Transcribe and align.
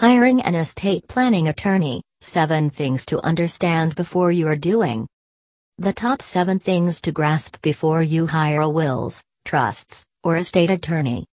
Hiring 0.00 0.42
an 0.42 0.54
estate 0.54 1.08
planning 1.08 1.48
attorney 1.48 2.04
7 2.20 2.70
things 2.70 3.04
to 3.06 3.20
understand 3.26 3.96
before 3.96 4.30
you 4.30 4.46
are 4.46 4.54
doing. 4.54 5.08
The 5.78 5.92
top 5.92 6.22
7 6.22 6.60
things 6.60 7.00
to 7.00 7.10
grasp 7.10 7.60
before 7.62 8.04
you 8.04 8.28
hire 8.28 8.60
a 8.60 8.68
wills, 8.68 9.24
trusts, 9.44 10.06
or 10.22 10.36
estate 10.36 10.70
attorney. 10.70 11.26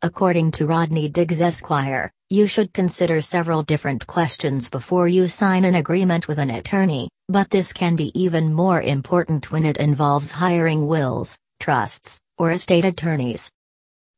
According 0.00 0.52
to 0.52 0.66
Rodney 0.66 1.10
Diggs 1.10 1.42
Esquire, 1.42 2.10
you 2.30 2.46
should 2.46 2.72
consider 2.72 3.20
several 3.20 3.62
different 3.62 4.06
questions 4.06 4.70
before 4.70 5.06
you 5.06 5.28
sign 5.28 5.66
an 5.66 5.74
agreement 5.74 6.26
with 6.26 6.38
an 6.38 6.48
attorney, 6.48 7.10
but 7.28 7.50
this 7.50 7.70
can 7.70 7.96
be 7.96 8.18
even 8.18 8.50
more 8.50 8.80
important 8.80 9.52
when 9.52 9.66
it 9.66 9.76
involves 9.76 10.32
hiring 10.32 10.86
wills, 10.86 11.36
trusts, 11.58 12.18
or 12.38 12.50
estate 12.52 12.86
attorneys. 12.86 13.50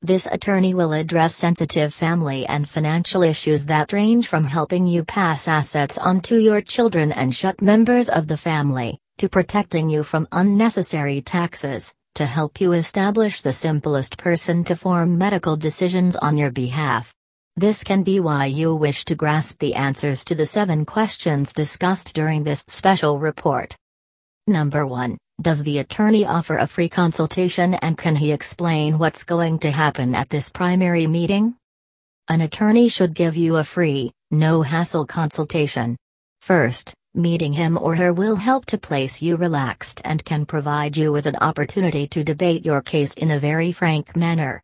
This 0.04 0.26
attorney 0.26 0.74
will 0.74 0.92
address 0.92 1.32
sensitive 1.32 1.94
family 1.94 2.44
and 2.46 2.68
financial 2.68 3.22
issues 3.22 3.66
that 3.66 3.92
range 3.92 4.26
from 4.26 4.42
helping 4.42 4.84
you 4.84 5.04
pass 5.04 5.46
assets 5.46 5.96
on 5.96 6.20
to 6.22 6.38
your 6.38 6.60
children 6.60 7.12
and 7.12 7.32
shut 7.32 7.62
members 7.62 8.08
of 8.08 8.26
the 8.26 8.36
family, 8.36 8.98
to 9.18 9.28
protecting 9.28 9.88
you 9.88 10.02
from 10.02 10.26
unnecessary 10.32 11.20
taxes, 11.20 11.94
to 12.16 12.26
help 12.26 12.60
you 12.60 12.72
establish 12.72 13.42
the 13.42 13.52
simplest 13.52 14.18
person 14.18 14.64
to 14.64 14.74
form 14.74 15.16
medical 15.16 15.56
decisions 15.56 16.16
on 16.16 16.36
your 16.36 16.50
behalf. 16.50 17.14
This 17.54 17.84
can 17.84 18.02
be 18.02 18.18
why 18.18 18.46
you 18.46 18.74
wish 18.74 19.04
to 19.04 19.14
grasp 19.14 19.60
the 19.60 19.76
answers 19.76 20.24
to 20.24 20.34
the 20.34 20.46
seven 20.46 20.84
questions 20.84 21.54
discussed 21.54 22.12
during 22.12 22.42
this 22.42 22.64
special 22.66 23.20
report. 23.20 23.76
Number 24.48 24.84
1. 24.84 25.16
Does 25.40 25.64
the 25.64 25.78
attorney 25.78 26.24
offer 26.24 26.58
a 26.58 26.66
free 26.66 26.88
consultation 26.88 27.74
and 27.74 27.96
can 27.96 28.16
he 28.16 28.32
explain 28.32 28.98
what's 28.98 29.24
going 29.24 29.58
to 29.60 29.70
happen 29.70 30.14
at 30.14 30.28
this 30.28 30.50
primary 30.50 31.06
meeting? 31.06 31.56
An 32.28 32.42
attorney 32.42 32.88
should 32.88 33.14
give 33.14 33.34
you 33.34 33.56
a 33.56 33.64
free, 33.64 34.12
no 34.30 34.62
hassle 34.62 35.06
consultation. 35.06 35.96
First, 36.42 36.94
meeting 37.14 37.54
him 37.54 37.78
or 37.78 37.96
her 37.96 38.12
will 38.12 38.36
help 38.36 38.66
to 38.66 38.78
place 38.78 39.20
you 39.22 39.36
relaxed 39.36 40.00
and 40.04 40.24
can 40.24 40.46
provide 40.46 40.96
you 40.96 41.10
with 41.10 41.26
an 41.26 41.36
opportunity 41.36 42.06
to 42.08 42.22
debate 42.22 42.64
your 42.64 42.82
case 42.82 43.14
in 43.14 43.30
a 43.30 43.38
very 43.38 43.72
frank 43.72 44.14
manner. 44.14 44.62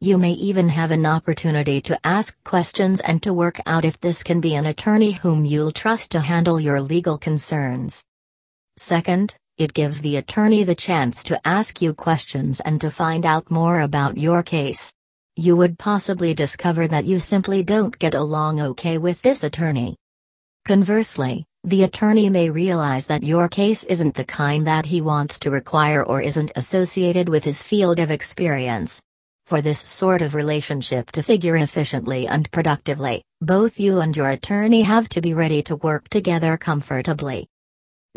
You 0.00 0.16
may 0.16 0.32
even 0.32 0.68
have 0.68 0.92
an 0.92 1.06
opportunity 1.06 1.80
to 1.82 1.98
ask 2.04 2.36
questions 2.44 3.00
and 3.00 3.20
to 3.24 3.34
work 3.34 3.60
out 3.66 3.84
if 3.84 4.00
this 4.00 4.22
can 4.22 4.40
be 4.40 4.54
an 4.54 4.66
attorney 4.66 5.10
whom 5.10 5.44
you'll 5.44 5.72
trust 5.72 6.12
to 6.12 6.20
handle 6.20 6.60
your 6.60 6.80
legal 6.80 7.18
concerns. 7.18 8.04
Second, 8.76 9.34
it 9.58 9.74
gives 9.74 10.00
the 10.00 10.16
attorney 10.16 10.62
the 10.62 10.74
chance 10.74 11.24
to 11.24 11.40
ask 11.44 11.82
you 11.82 11.92
questions 11.92 12.60
and 12.60 12.80
to 12.80 12.92
find 12.92 13.26
out 13.26 13.50
more 13.50 13.80
about 13.80 14.16
your 14.16 14.44
case. 14.44 14.94
You 15.34 15.56
would 15.56 15.78
possibly 15.78 16.32
discover 16.32 16.86
that 16.86 17.04
you 17.04 17.18
simply 17.18 17.64
don't 17.64 17.98
get 17.98 18.14
along 18.14 18.60
okay 18.60 18.98
with 18.98 19.20
this 19.22 19.42
attorney. 19.42 19.96
Conversely, 20.64 21.44
the 21.64 21.82
attorney 21.82 22.30
may 22.30 22.50
realize 22.50 23.08
that 23.08 23.24
your 23.24 23.48
case 23.48 23.82
isn't 23.84 24.14
the 24.14 24.24
kind 24.24 24.64
that 24.68 24.86
he 24.86 25.00
wants 25.00 25.40
to 25.40 25.50
require 25.50 26.04
or 26.04 26.22
isn't 26.22 26.52
associated 26.54 27.28
with 27.28 27.42
his 27.42 27.60
field 27.60 27.98
of 27.98 28.12
experience. 28.12 29.02
For 29.46 29.60
this 29.60 29.80
sort 29.80 30.22
of 30.22 30.34
relationship 30.34 31.10
to 31.12 31.22
figure 31.22 31.56
efficiently 31.56 32.28
and 32.28 32.48
productively, 32.52 33.24
both 33.40 33.80
you 33.80 34.00
and 34.00 34.16
your 34.16 34.28
attorney 34.30 34.82
have 34.82 35.08
to 35.08 35.20
be 35.20 35.34
ready 35.34 35.62
to 35.64 35.76
work 35.76 36.08
together 36.10 36.56
comfortably. 36.56 37.48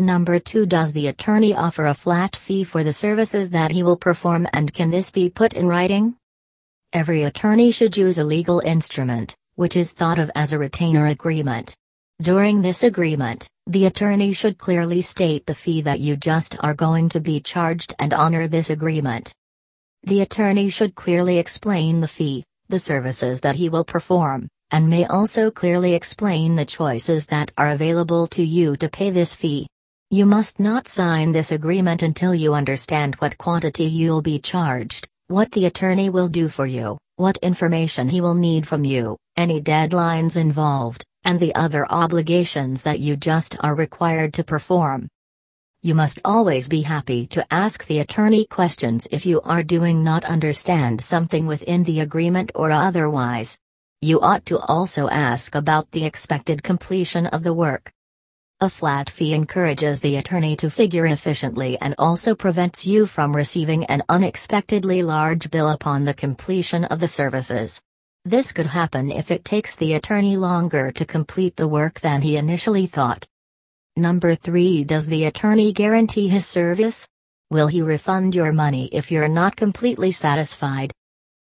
Number 0.02 0.40
2 0.40 0.66
Does 0.66 0.94
the 0.94 1.06
attorney 1.06 1.54
offer 1.54 1.86
a 1.86 1.94
flat 1.94 2.36
fee 2.36 2.64
for 2.64 2.84
the 2.84 2.92
services 2.92 3.52
that 3.52 3.70
he 3.70 3.84
will 3.84 3.96
perform 3.96 4.48
and 4.52 4.74
can 4.74 4.90
this 4.90 5.12
be 5.12 5.30
put 5.30 5.54
in 5.54 5.68
writing? 5.68 6.16
Every 6.92 7.22
attorney 7.22 7.70
should 7.70 7.96
use 7.96 8.18
a 8.18 8.24
legal 8.24 8.62
instrument, 8.62 9.36
which 9.54 9.78
is 9.78 9.92
thought 9.92 10.18
of 10.18 10.32
as 10.34 10.54
a 10.54 10.58
retainer 10.58 11.06
agreement. 11.06 11.76
During 12.20 12.64
this 12.64 12.82
agreement, 12.82 13.48
the 13.68 13.86
attorney 13.86 14.34
should 14.34 14.58
clearly 14.58 15.04
state 15.04 15.46
the 15.46 15.54
fee 15.54 15.82
that 15.82 16.00
you 16.00 16.16
just 16.16 16.58
are 16.62 16.74
going 16.74 17.08
to 17.10 17.20
be 17.20 17.40
charged 17.40 17.94
and 18.00 18.12
honor 18.12 18.48
this 18.48 18.72
agreement. 18.72 19.32
The 20.02 20.22
attorney 20.22 20.70
should 20.70 20.96
clearly 20.96 21.38
explain 21.38 22.02
the 22.02 22.08
fee, 22.08 22.44
the 22.70 22.80
services 22.80 23.42
that 23.42 23.58
he 23.58 23.70
will 23.70 23.86
perform, 23.86 24.48
and 24.72 24.90
may 24.90 25.06
also 25.06 25.52
clearly 25.52 25.94
explain 25.94 26.56
the 26.56 26.66
choices 26.66 27.28
that 27.28 27.52
are 27.56 27.70
available 27.70 28.26
to 28.26 28.44
you 28.44 28.76
to 28.78 28.90
pay 28.90 29.12
this 29.12 29.36
fee. 29.36 29.68
You 30.14 30.26
must 30.26 30.60
not 30.60 30.90
sign 30.90 31.32
this 31.32 31.54
agreement 31.54 32.04
until 32.04 32.36
you 32.36 32.54
understand 32.54 33.16
what 33.20 33.38
quantity 33.38 33.86
you'll 33.86 34.22
be 34.22 34.40
charged, 34.40 35.08
what 35.28 35.50
the 35.54 35.68
attorney 35.68 36.10
will 36.10 36.28
do 36.28 36.50
for 36.50 36.68
you, 36.68 36.98
what 37.16 37.38
information 37.38 38.10
he 38.10 38.20
will 38.20 38.36
need 38.36 38.68
from 38.68 38.84
you, 38.84 39.16
any 39.38 39.62
deadlines 39.62 40.36
involved, 40.36 41.06
and 41.24 41.40
the 41.40 41.56
other 41.56 41.90
obligations 41.90 42.84
that 42.84 43.00
you 43.00 43.16
just 43.16 43.56
are 43.62 43.74
required 43.74 44.34
to 44.34 44.44
perform. 44.44 45.08
You 45.82 45.96
must 45.96 46.20
always 46.26 46.68
be 46.68 46.82
happy 46.82 47.26
to 47.28 47.46
ask 47.50 47.86
the 47.86 48.00
attorney 48.00 48.46
questions 48.48 49.08
if 49.12 49.26
you 49.26 49.40
are 49.46 49.64
doing 49.64 50.04
not 50.04 50.26
understand 50.26 51.00
something 51.00 51.48
within 51.48 51.86
the 51.86 52.02
agreement 52.02 52.52
or 52.54 52.70
otherwise. 52.70 53.58
You 54.02 54.20
ought 54.20 54.46
to 54.48 54.60
also 54.60 55.08
ask 55.08 55.56
about 55.56 55.90
the 55.92 56.04
expected 56.04 56.64
completion 56.64 57.28
of 57.28 57.44
the 57.44 57.54
work. 57.54 57.94
A 58.64 58.70
flat 58.70 59.10
fee 59.10 59.34
encourages 59.34 60.02
the 60.02 60.18
attorney 60.18 60.56
to 60.58 60.70
figure 60.70 61.08
efficiently 61.08 61.80
and 61.82 61.96
also 61.98 62.36
prevents 62.36 62.86
you 62.86 63.08
from 63.08 63.36
receiving 63.36 63.86
an 63.86 64.04
unexpectedly 64.08 65.02
large 65.02 65.50
bill 65.50 65.70
upon 65.70 66.04
the 66.04 66.14
completion 66.14 66.86
of 66.86 67.00
the 67.00 67.08
services. 67.08 67.82
This 68.24 68.52
could 68.52 68.68
happen 68.68 69.12
if 69.12 69.32
it 69.32 69.44
takes 69.44 69.76
the 69.76 69.96
attorney 69.96 70.38
longer 70.38 70.92
to 70.92 71.06
complete 71.06 71.56
the 71.56 71.68
work 71.68 72.02
than 72.02 72.22
he 72.22 72.38
initially 72.38 72.86
thought. 72.86 73.26
Number 73.98 74.36
3 74.36 74.84
Does 74.84 75.08
the 75.08 75.26
attorney 75.26 75.74
guarantee 75.74 76.28
his 76.28 76.46
service? 76.46 77.08
Will 77.50 77.66
he 77.66 77.82
refund 77.82 78.36
your 78.36 78.54
money 78.54 78.90
if 78.92 79.12
you're 79.12 79.28
not 79.28 79.56
completely 79.56 80.12
satisfied? 80.12 80.94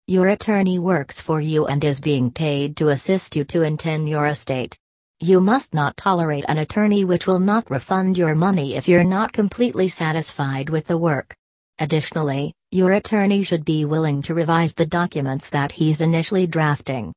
Your 0.08 0.28
attorney 0.28 0.78
works 0.78 1.22
for 1.22 1.40
you 1.40 1.68
and 1.68 1.82
is 1.86 2.02
being 2.02 2.32
paid 2.32 2.76
to 2.76 2.90
assist 2.90 3.38
you 3.38 3.46
to 3.46 3.62
intend 3.62 4.10
your 4.10 4.28
estate. 4.28 4.78
You 5.20 5.42
must 5.42 5.74
not 5.74 5.98
tolerate 5.98 6.46
an 6.48 6.60
attorney 6.60 7.04
which 7.04 7.26
will 7.26 7.40
not 7.40 7.72
refund 7.72 8.20
your 8.20 8.36
money 8.36 8.76
if 8.76 8.88
you're 8.88 9.04
not 9.04 9.34
completely 9.34 9.88
satisfied 9.88 10.70
with 10.70 10.86
the 10.86 10.98
work. 10.98 11.34
Additionally, 11.80 12.54
your 12.72 12.92
attorney 12.92 13.42
should 13.42 13.66
be 13.66 13.84
willing 13.84 14.22
to 14.22 14.36
revise 14.36 14.76
the 14.76 14.86
documents 14.86 15.50
that 15.50 15.72
he's 15.72 16.02
initially 16.02 16.46
drafting. 16.46 17.14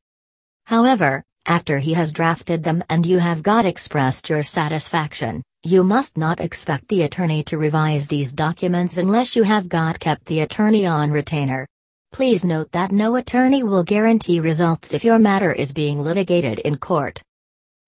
However, 0.65 1.23
after 1.45 1.79
he 1.79 1.93
has 1.93 2.11
drafted 2.11 2.65
them 2.65 2.83
and 2.89 3.05
you 3.05 3.19
have 3.19 3.43
got 3.43 3.67
expressed 3.67 4.31
your 4.31 4.43
satisfaction, 4.43 5.43
you 5.63 5.85
must 5.85 6.17
not 6.17 6.41
expect 6.41 6.89
the 6.89 7.03
attorney 7.03 7.43
to 7.43 7.59
revise 7.59 8.09
these 8.09 8.33
documents 8.33 8.97
unless 8.97 9.37
you 9.37 9.43
have 9.43 9.69
got 9.69 10.01
kept 10.01 10.25
the 10.25 10.41
attorney 10.41 10.87
on 10.87 11.11
retainer. 11.11 11.67
Please 12.13 12.47
note 12.47 12.73
that 12.73 12.93
no 12.93 13.17
attorney 13.17 13.63
will 13.63 13.83
guarantee 13.83 14.41
results 14.41 14.95
if 14.95 15.05
your 15.05 15.19
matter 15.19 15.53
is 15.53 15.75
being 15.75 16.01
litigated 16.01 16.61
in 16.61 16.79
court. 16.79 17.23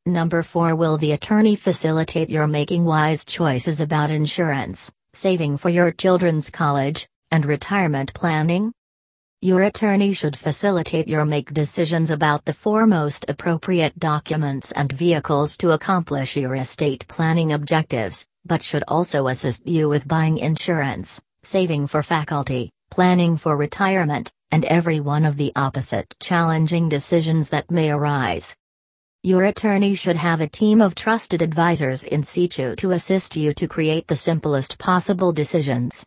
Number 0.06 0.42
4 0.42 0.74
Will 0.74 0.98
the 0.98 1.12
attorney 1.12 1.54
facilitate 1.54 2.28
your 2.28 2.48
making 2.48 2.84
wise 2.84 3.24
choices 3.24 3.80
about 3.80 4.10
insurance, 4.10 4.90
saving 5.14 5.58
for 5.58 5.68
your 5.68 5.92
children's 5.92 6.50
college, 6.50 7.06
and 7.30 7.46
retirement 7.46 8.12
planning? 8.12 8.72
Your 9.42 9.62
attorney 9.62 10.12
should 10.12 10.34
facilitate 10.34 11.06
your 11.06 11.24
make 11.24 11.54
decisions 11.54 12.10
about 12.10 12.44
the 12.44 12.52
foremost 12.52 13.26
appropriate 13.30 13.96
documents 13.96 14.72
and 14.72 14.90
vehicles 14.90 15.56
to 15.58 15.70
accomplish 15.70 16.36
your 16.36 16.56
estate 16.56 17.06
planning 17.06 17.52
objectives, 17.52 18.26
but 18.44 18.60
should 18.60 18.82
also 18.88 19.28
assist 19.28 19.68
you 19.68 19.88
with 19.88 20.08
buying 20.08 20.38
insurance, 20.38 21.22
saving 21.44 21.86
for 21.86 22.02
faculty, 22.02 22.72
planning 22.90 23.36
for 23.36 23.56
retirement, 23.56 24.32
and 24.50 24.64
every 24.64 24.98
one 24.98 25.24
of 25.24 25.36
the 25.36 25.52
opposite 25.54 26.12
challenging 26.18 26.88
decisions 26.88 27.50
that 27.50 27.70
may 27.70 27.92
arise. 27.92 28.56
Your 29.24 29.44
attorney 29.44 29.94
should 29.94 30.16
have 30.16 30.40
a 30.40 30.48
team 30.48 30.80
of 30.80 30.96
trusted 30.96 31.42
advisors 31.42 32.02
in 32.02 32.24
situ 32.24 32.74
to 32.74 32.90
assist 32.90 33.36
you 33.36 33.54
to 33.54 33.68
create 33.68 34.08
the 34.08 34.16
simplest 34.16 34.80
possible 34.80 35.30
decisions. 35.30 36.04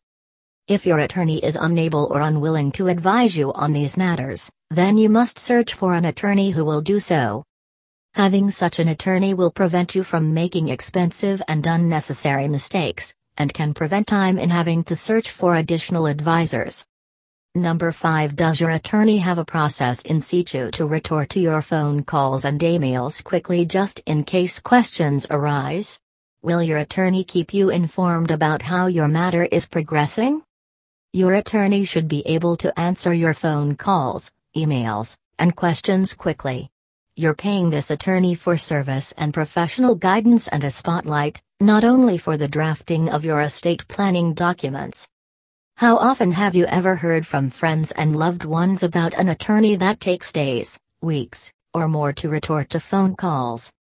If 0.67 0.85
your 0.85 0.99
attorney 0.99 1.37
is 1.37 1.55
unable 1.55 2.11
or 2.11 2.19
unwilling 2.19 2.73
to 2.73 2.89
advise 2.89 3.37
you 3.37 3.53
on 3.53 3.71
these 3.71 3.97
matters, 3.97 4.51
then 4.69 4.97
you 4.97 5.07
must 5.07 5.39
search 5.39 5.73
for 5.73 5.93
an 5.93 6.03
attorney 6.03 6.49
who 6.49 6.65
will 6.65 6.81
do 6.81 6.99
so. 6.99 7.45
Having 8.15 8.51
such 8.51 8.79
an 8.79 8.89
attorney 8.89 9.33
will 9.33 9.49
prevent 9.49 9.95
you 9.95 10.03
from 10.03 10.33
making 10.33 10.67
expensive 10.67 11.41
and 11.47 11.65
unnecessary 11.65 12.49
mistakes, 12.49 13.13
and 13.37 13.53
can 13.53 13.73
prevent 13.73 14.07
time 14.07 14.37
in 14.37 14.49
having 14.49 14.83
to 14.83 14.95
search 14.97 15.29
for 15.29 15.55
additional 15.55 16.05
advisors. 16.05 16.85
Number 17.57 17.93
5 17.93 18.35
Does 18.35 18.59
your 18.59 18.71
attorney 18.71 19.19
have 19.19 19.37
a 19.37 19.45
process 19.45 20.01
in 20.01 20.19
situ 20.19 20.71
to 20.71 20.85
retort 20.85 21.29
to 21.29 21.39
your 21.39 21.61
phone 21.61 22.03
calls 22.03 22.43
and 22.43 22.59
emails 22.59 23.23
quickly 23.23 23.65
just 23.65 24.01
in 24.05 24.25
case 24.25 24.59
questions 24.59 25.25
arise? 25.29 25.97
Will 26.41 26.61
your 26.61 26.79
attorney 26.79 27.23
keep 27.23 27.53
you 27.53 27.69
informed 27.69 28.29
about 28.29 28.61
how 28.61 28.87
your 28.87 29.07
matter 29.07 29.45
is 29.45 29.65
progressing? 29.65 30.43
Your 31.13 31.35
attorney 31.35 31.85
should 31.85 32.09
be 32.09 32.27
able 32.27 32.57
to 32.57 32.77
answer 32.77 33.13
your 33.13 33.33
phone 33.33 33.77
calls, 33.77 34.33
emails, 34.53 35.15
and 35.39 35.55
questions 35.55 36.13
quickly. 36.13 36.69
you're 37.15 37.33
paying 37.33 37.69
this 37.69 37.89
attorney 37.89 38.35
for 38.35 38.57
service 38.57 39.13
and 39.17 39.33
professional 39.33 39.95
guidance 39.95 40.49
and 40.49 40.65
a 40.65 40.69
spotlight, 40.69 41.41
not 41.61 41.85
only 41.85 42.17
for 42.17 42.35
the 42.35 42.49
drafting 42.49 43.09
of 43.09 43.23
your 43.23 43.39
estate 43.39 43.87
planning 43.87 44.33
documents. 44.33 45.07
How 45.77 45.97
often 45.97 46.31
have 46.31 46.55
you 46.55 46.65
ever 46.67 46.95
heard 46.95 47.27
from 47.27 47.49
friends 47.49 47.91
and 47.91 48.15
loved 48.15 48.45
ones 48.45 48.81
about 48.81 49.13
an 49.13 49.27
attorney 49.27 49.75
that 49.75 49.99
takes 49.99 50.31
days, 50.31 50.79
weeks, 51.01 51.51
or 51.73 51.89
more 51.89 52.13
to 52.13 52.29
retort 52.29 52.69
to 52.69 52.79
phone 52.79 53.13
calls? 53.13 53.73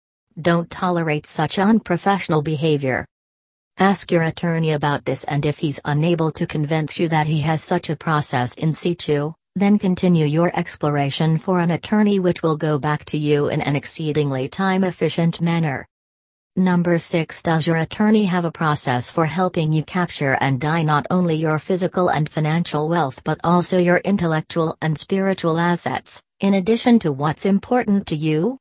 Don't 0.40 0.70
tolerate 0.70 1.26
such 1.26 1.58
unprofessional 1.58 2.40
behavior. 2.40 3.04
Ask 3.76 4.10
your 4.10 4.22
attorney 4.22 4.70
about 4.70 5.04
this 5.04 5.24
and 5.24 5.44
if 5.44 5.58
he's 5.58 5.80
unable 5.84 6.30
to 6.32 6.46
convince 6.46 6.98
you 6.98 7.10
that 7.10 7.26
he 7.26 7.42
has 7.42 7.62
such 7.62 7.90
a 7.90 7.96
process 7.96 8.54
in 8.54 8.72
situ, 8.72 9.34
then 9.54 9.78
continue 9.78 10.24
your 10.24 10.50
exploration 10.58 11.36
for 11.36 11.60
an 11.60 11.72
attorney 11.72 12.18
which 12.18 12.42
will 12.42 12.56
go 12.56 12.78
back 12.78 13.04
to 13.04 13.18
you 13.18 13.48
in 13.48 13.60
an 13.60 13.76
exceedingly 13.76 14.48
time 14.48 14.82
efficient 14.82 15.42
manner. 15.42 15.86
Number 16.56 16.99
6 16.99 17.43
Does 17.44 17.66
your 17.66 17.78
attorney 17.78 18.26
have 18.26 18.44
a 18.44 18.52
process 18.52 19.10
for 19.10 19.25
helping 19.25 19.72
you 19.72 19.82
capture 19.82 20.37
and 20.38 20.60
die 20.60 20.82
not 20.82 21.06
only 21.08 21.34
your 21.34 21.58
physical 21.58 22.10
and 22.10 22.28
financial 22.28 22.90
wealth 22.90 23.25
but 23.25 23.40
also 23.43 23.78
your 23.78 24.02
intellectual 24.04 24.76
and 24.82 24.99
spiritual 24.99 25.58
assets, 25.58 26.22
in 26.40 26.52
addition 26.52 26.99
to 26.99 27.10
what's 27.10 27.46
important 27.46 28.06
to 28.08 28.16
you? 28.16 28.58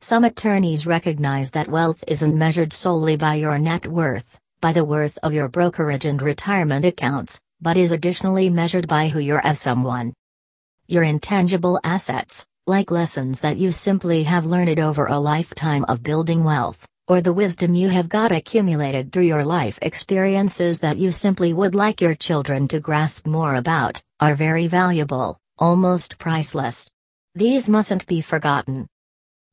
Some 0.00 0.24
attorneys 0.24 0.84
recognize 0.84 1.52
that 1.52 1.68
wealth 1.68 2.02
isn't 2.08 2.36
measured 2.36 2.72
solely 2.72 3.14
by 3.14 3.36
your 3.36 3.56
net 3.56 3.86
worth, 3.86 4.36
by 4.60 4.72
the 4.72 4.84
worth 4.84 5.16
of 5.22 5.32
your 5.32 5.46
brokerage 5.46 6.06
and 6.06 6.20
retirement 6.20 6.84
accounts, 6.84 7.40
but 7.60 7.76
is 7.76 7.92
additionally 7.92 8.50
measured 8.50 8.88
by 8.88 9.06
who 9.06 9.20
you're 9.20 9.46
as 9.46 9.60
someone. 9.60 10.12
Your 10.88 11.04
intangible 11.04 11.78
assets, 11.84 12.44
like 12.66 12.90
lessons 12.90 13.42
that 13.42 13.58
you 13.58 13.70
simply 13.70 14.24
have 14.24 14.44
learned 14.44 14.80
over 14.80 15.06
a 15.06 15.20
lifetime 15.20 15.84
of 15.84 16.02
building 16.02 16.42
wealth, 16.42 16.84
or 17.12 17.20
the 17.20 17.30
wisdom 17.30 17.74
you 17.74 17.90
have 17.90 18.08
got 18.08 18.32
accumulated 18.32 19.12
through 19.12 19.24
your 19.24 19.44
life 19.44 19.78
experiences 19.82 20.80
that 20.80 20.96
you 20.96 21.12
simply 21.12 21.52
would 21.52 21.74
like 21.74 22.00
your 22.00 22.14
children 22.14 22.66
to 22.66 22.80
grasp 22.80 23.26
more 23.26 23.56
about, 23.56 24.00
are 24.20 24.34
very 24.34 24.66
valuable, 24.66 25.36
almost 25.58 26.16
priceless. 26.16 26.90
These 27.34 27.68
mustn't 27.68 28.06
be 28.06 28.22
forgotten. 28.22 28.86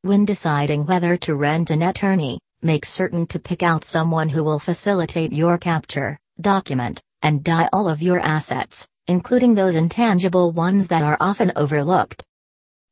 When 0.03 0.23
deciding 0.23 0.85
whether 0.85 1.17
to 1.17 1.35
rent 1.35 1.69
an 1.69 1.81
attorney, 1.81 2.39
make 2.61 2.85
certain 2.85 3.27
to 3.27 3.39
pick 3.39 3.61
out 3.61 3.83
someone 3.83 4.29
who 4.29 4.45
will 4.45 4.59
facilitate 4.59 5.33
your 5.33 5.57
capture, 5.57 6.17
document, 6.39 7.01
and 7.23 7.43
die 7.43 7.67
all 7.73 7.89
of 7.89 8.01
your 8.01 8.21
assets, 8.21 8.87
including 9.07 9.53
those 9.53 9.75
intangible 9.75 10.53
ones 10.53 10.87
that 10.87 11.03
are 11.03 11.17
often 11.19 11.51
overlooked. 11.57 12.23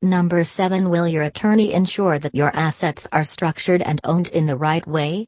Number 0.03 0.43
7 0.43 0.91
Will 0.91 1.07
your 1.07 1.23
attorney 1.23 1.73
ensure 1.73 2.19
that 2.19 2.35
your 2.35 2.55
assets 2.55 3.07
are 3.11 3.23
structured 3.23 3.81
and 3.81 3.99
owned 4.03 4.27
in 4.27 4.45
the 4.45 4.55
right 4.55 4.85
way? 4.85 5.25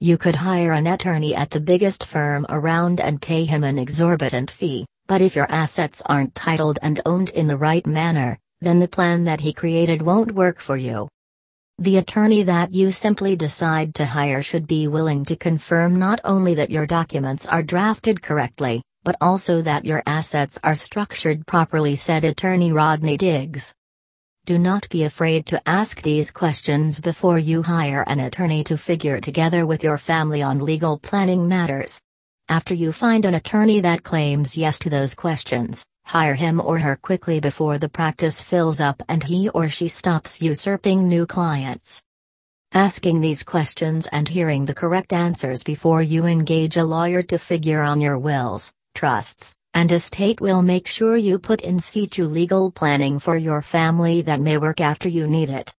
You 0.00 0.18
could 0.18 0.34
hire 0.34 0.72
an 0.72 0.88
attorney 0.88 1.36
at 1.36 1.50
the 1.50 1.60
biggest 1.60 2.04
firm 2.04 2.44
around 2.48 3.00
and 3.00 3.22
pay 3.22 3.44
him 3.44 3.62
an 3.62 3.78
exorbitant 3.78 4.50
fee, 4.50 4.86
but 5.06 5.20
if 5.20 5.36
your 5.36 5.46
assets 5.48 6.02
aren't 6.06 6.34
titled 6.34 6.80
and 6.82 7.00
owned 7.06 7.30
in 7.30 7.46
the 7.46 7.56
right 7.56 7.86
manner, 7.86 8.40
then 8.60 8.80
the 8.80 8.88
plan 8.88 9.22
that 9.22 9.40
he 9.40 9.52
created 9.52 10.02
won't 10.02 10.32
work 10.32 10.58
for 10.58 10.76
you. 10.76 11.06
The 11.78 11.98
attorney 11.98 12.42
that 12.42 12.74
you 12.74 12.90
simply 12.90 13.36
decide 13.36 13.94
to 13.94 14.04
hire 14.04 14.42
should 14.42 14.66
be 14.66 14.88
willing 14.88 15.24
to 15.26 15.36
confirm 15.36 15.96
not 15.96 16.18
only 16.24 16.54
that 16.56 16.70
your 16.70 16.88
documents 16.88 17.46
are 17.46 17.62
drafted 17.62 18.20
correctly, 18.20 18.82
but 19.04 19.14
also 19.20 19.62
that 19.62 19.84
your 19.84 20.02
assets 20.06 20.58
are 20.64 20.74
structured 20.74 21.46
properly, 21.46 21.94
said 21.94 22.24
attorney 22.24 22.72
Rodney 22.72 23.16
Diggs. 23.16 23.72
Do 24.44 24.58
not 24.58 24.88
be 24.88 25.04
afraid 25.04 25.46
to 25.46 25.62
ask 25.68 26.02
these 26.02 26.32
questions 26.32 27.00
before 27.00 27.38
you 27.38 27.62
hire 27.62 28.02
an 28.08 28.18
attorney 28.18 28.64
to 28.64 28.76
figure 28.76 29.20
together 29.20 29.66
with 29.66 29.84
your 29.84 29.98
family 29.98 30.42
on 30.42 30.58
legal 30.58 30.98
planning 30.98 31.46
matters. 31.46 32.00
After 32.48 32.74
you 32.74 32.90
find 32.90 33.24
an 33.24 33.34
attorney 33.34 33.78
that 33.82 34.02
claims 34.02 34.56
yes 34.56 34.80
to 34.80 34.90
those 34.90 35.14
questions, 35.14 35.86
hire 36.06 36.34
him 36.34 36.60
or 36.60 36.80
her 36.80 36.96
quickly 36.96 37.38
before 37.38 37.78
the 37.78 37.88
practice 37.88 38.40
fills 38.40 38.80
up 38.80 39.00
and 39.08 39.22
he 39.22 39.48
or 39.50 39.68
she 39.68 39.86
stops 39.86 40.42
usurping 40.42 41.06
new 41.06 41.24
clients. 41.24 42.02
Asking 42.72 43.20
these 43.20 43.44
questions 43.44 44.08
and 44.08 44.26
hearing 44.26 44.64
the 44.64 44.74
correct 44.74 45.12
answers 45.12 45.62
before 45.62 46.02
you 46.02 46.26
engage 46.26 46.76
a 46.76 46.84
lawyer 46.84 47.22
to 47.22 47.38
figure 47.38 47.80
on 47.80 48.00
your 48.00 48.18
wills, 48.18 48.72
trusts, 48.96 49.54
and 49.74 49.92
estate 49.92 50.40
will 50.40 50.62
make 50.62 50.86
sure 50.86 51.16
you 51.16 51.38
put 51.38 51.60
in 51.60 51.78
situ 51.78 52.24
legal 52.24 52.70
planning 52.70 53.18
for 53.18 53.36
your 53.36 53.62
family 53.62 54.22
that 54.22 54.40
may 54.40 54.56
work 54.58 54.80
after 54.80 55.08
you 55.08 55.26
need 55.26 55.50
it. 55.50 55.70